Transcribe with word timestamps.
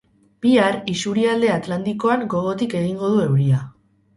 Bihar, 0.45 0.77
isurialde 0.93 1.51
atlantikoan 1.57 2.25
gogotik 2.35 2.77
egingo 2.83 3.11
du 3.17 3.25
euria. 3.31 3.63